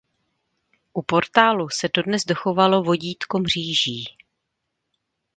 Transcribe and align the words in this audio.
U 0.93 1.01
portálu 1.01 1.69
se 1.69 1.87
dodnes 1.97 2.21
dochovalo 2.27 2.83
vodítko 2.83 3.39
mříží. 3.39 4.05